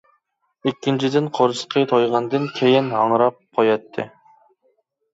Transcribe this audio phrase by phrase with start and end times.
[0.71, 4.11] ئىككىنچىدىن قورسىقى تويغاندىن كېيىن ھاڭراپ قوياتتى.